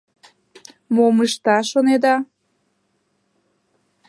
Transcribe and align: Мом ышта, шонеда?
Мом 0.93 1.17
ышта, 1.25 1.57
шонеда? 1.69 2.15